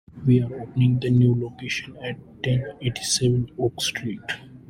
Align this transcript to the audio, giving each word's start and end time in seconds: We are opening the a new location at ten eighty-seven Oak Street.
We 0.25 0.41
are 0.41 0.61
opening 0.61 0.97
the 0.99 1.09
a 1.09 1.11
new 1.11 1.35
location 1.39 1.95
at 2.03 2.17
ten 2.41 2.73
eighty-seven 2.81 3.49
Oak 3.59 3.79
Street. 3.83 4.19